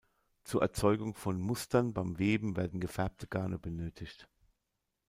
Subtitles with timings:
[0.45, 4.27] Zur Erzeugung von Mustern beim Weben werden gefärbte Garne benötigt.